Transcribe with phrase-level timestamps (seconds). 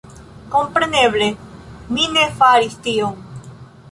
[0.53, 1.27] Kompreneble,
[1.97, 3.23] mi ne faris tion